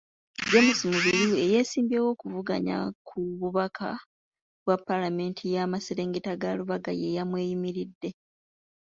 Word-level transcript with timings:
James 0.49 0.79
Mubiru 0.91 1.33
eyeesimbyewo 1.45 2.07
okuvuganya 2.15 2.77
ku 3.07 3.17
bubaka 3.39 3.89
bwa 4.63 4.75
palamenti 4.85 5.43
yamaserengeta 5.55 6.31
ga 6.41 6.49
Lubaga 6.57 6.91
yeyamweyimiridde. 7.01 8.09